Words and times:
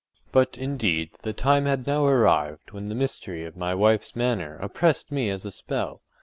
But, 0.31 0.57
indeed, 0.57 1.11
the 1.21 1.31
time 1.31 1.65
had 1.65 1.85
now 1.85 2.05
arrived 2.07 2.71
when 2.71 2.89
the 2.89 2.95
mystery 2.95 3.45
of 3.45 3.55
my 3.55 3.75
wife’s 3.75 4.15
manner 4.15 4.57
oppressed 4.59 5.11
me 5.11 5.29
as 5.29 5.45
a 5.45 5.51
spell. 5.51 6.01